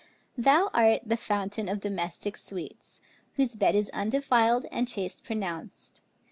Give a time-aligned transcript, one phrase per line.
[0.35, 2.99] Thou art the fountain of domestic sweets,
[3.35, 6.01] Whose bed is undefiled and chaste pronounced.